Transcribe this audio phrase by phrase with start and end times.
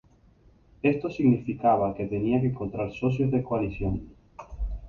[0.81, 4.09] Esto significaba que tenía que encontrar socios de coalición.